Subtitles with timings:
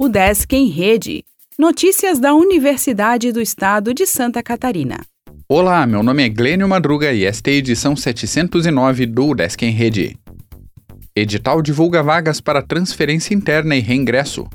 [0.00, 1.24] O Desk em Rede.
[1.58, 5.00] Notícias da Universidade do Estado de Santa Catarina.
[5.48, 9.72] Olá, meu nome é Glênio Madruga e esta é a edição 709 do Desk em
[9.72, 10.16] Rede.
[11.16, 14.46] Edital divulga vagas para transferência interna e reingresso.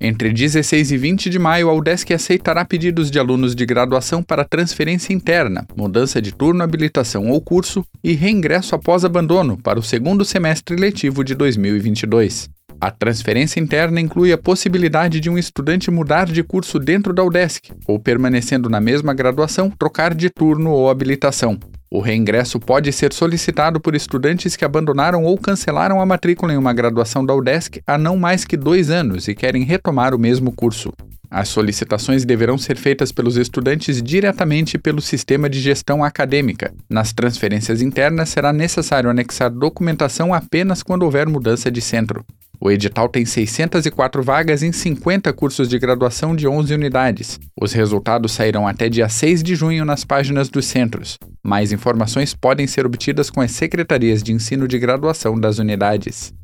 [0.00, 4.46] Entre 16 e 20 de maio, a UDESC aceitará pedidos de alunos de graduação para
[4.46, 10.24] transferência interna, mudança de turno, habilitação ou curso e reingresso após abandono para o segundo
[10.24, 12.48] semestre letivo de 2022.
[12.80, 17.72] A transferência interna inclui a possibilidade de um estudante mudar de curso dentro da UDESC
[17.88, 21.58] ou, permanecendo na mesma graduação, trocar de turno ou habilitação.
[21.90, 26.72] O reingresso pode ser solicitado por estudantes que abandonaram ou cancelaram a matrícula em uma
[26.72, 30.92] graduação da UDESC há não mais que dois anos e querem retomar o mesmo curso.
[31.30, 36.72] As solicitações deverão ser feitas pelos estudantes diretamente pelo sistema de gestão acadêmica.
[36.88, 42.24] Nas transferências internas, será necessário anexar documentação apenas quando houver mudança de centro.
[42.60, 47.38] O edital tem 604 vagas em 50 cursos de graduação de 11 unidades.
[47.60, 51.18] Os resultados sairão até dia 6 de junho nas páginas dos centros.
[51.42, 56.34] Mais informações podem ser obtidas com as secretarias de ensino de graduação das unidades.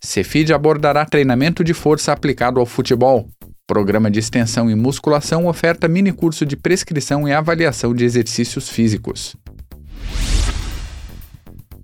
[0.00, 3.28] Cefid abordará treinamento de força aplicado ao futebol.
[3.66, 9.36] Programa de extensão e musculação oferta minicurso de prescrição e avaliação de exercícios físicos.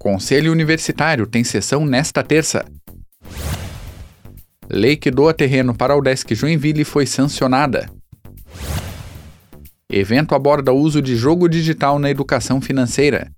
[0.05, 2.62] Conselho Universitário tem sessão nesta terça.
[4.69, 7.88] Lei que doa terreno para o Udesc Joinville foi sancionada.
[9.91, 13.33] Evento aborda o uso de jogo digital na educação financeira.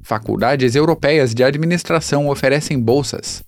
[0.00, 3.42] Faculdades europeias de administração oferecem bolsas.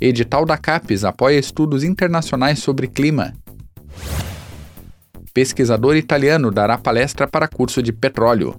[0.00, 3.34] Edital da CAPES apoia estudos internacionais sobre clima.
[5.34, 8.58] Pesquisador italiano dará palestra para curso de petróleo.